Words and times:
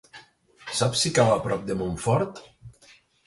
Saps 0.77 1.03
si 1.03 1.11
cau 1.17 1.29
a 1.33 1.37
prop 1.45 1.67
de 1.69 1.77
Montfort? 1.83 2.41